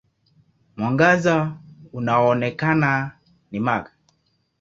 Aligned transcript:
Mwangaza 0.77 1.51
unaoonekana 1.93 3.11
ni 3.51 3.59
mag. 3.59 3.89